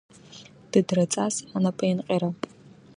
Дыдраҵас 0.71 1.35
анапеинҟьара. 1.55 2.29